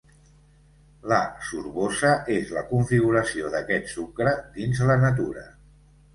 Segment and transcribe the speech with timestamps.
[1.11, 5.47] La -Sorbosa és la configuració d'aquest sucre dins la natura.